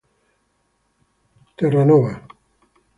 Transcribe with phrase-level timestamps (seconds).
[0.03, 2.25] John's, Terranova.